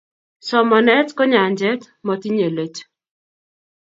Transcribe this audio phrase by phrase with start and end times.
[0.47, 2.75] Somanet ko nyanjet motinyei let